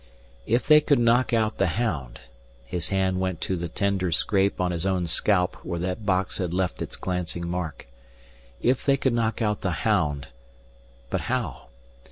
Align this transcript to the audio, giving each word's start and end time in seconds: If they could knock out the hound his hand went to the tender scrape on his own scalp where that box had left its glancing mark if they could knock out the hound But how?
If 0.47 0.65
they 0.65 0.81
could 0.81 0.97
knock 0.97 1.31
out 1.31 1.59
the 1.59 1.67
hound 1.77 2.21
his 2.65 2.89
hand 2.89 3.19
went 3.19 3.39
to 3.41 3.55
the 3.55 3.69
tender 3.69 4.11
scrape 4.11 4.59
on 4.59 4.71
his 4.71 4.83
own 4.83 5.05
scalp 5.05 5.57
where 5.63 5.77
that 5.77 6.07
box 6.07 6.39
had 6.39 6.55
left 6.55 6.81
its 6.81 6.95
glancing 6.95 7.47
mark 7.47 7.85
if 8.63 8.83
they 8.83 8.97
could 8.97 9.13
knock 9.13 9.43
out 9.43 9.61
the 9.61 9.85
hound 9.85 10.29
But 11.11 11.21
how? 11.21 11.67